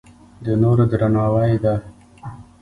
[0.43, 1.75] د نورو درناوی ده.